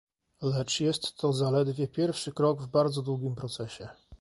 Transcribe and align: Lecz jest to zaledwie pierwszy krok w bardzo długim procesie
Lecz 0.41 0.79
jest 0.79 1.15
to 1.17 1.33
zaledwie 1.33 1.87
pierwszy 1.87 2.31
krok 2.33 2.61
w 2.61 2.67
bardzo 2.67 3.01
długim 3.01 3.35
procesie 3.35 3.89